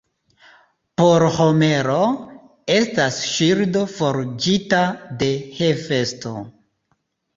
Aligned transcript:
Por 1.01 1.25
Homero, 1.35 1.97
estas 2.77 3.19
ŝildo 3.33 3.83
forĝita 3.99 4.81
de 5.21 5.29
Hefesto. 5.59 6.35